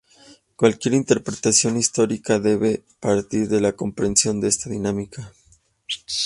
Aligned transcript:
Cualquier 0.55 0.95
interpretación 0.95 1.77
histórica 1.77 2.39
debe 2.39 2.83
partir 2.99 3.47
de 3.49 3.61
la 3.61 3.73
comprensión 3.73 4.41
de 4.41 4.47
esta 4.47 4.67
dinámica. 4.67 5.31